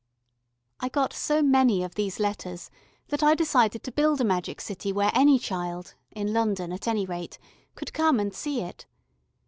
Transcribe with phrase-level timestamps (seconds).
[0.79, 2.71] I got so many of these letters
[3.09, 7.05] that I decided to build a magic city where any child, in London at any
[7.05, 7.37] rate,
[7.75, 8.87] could come and see it.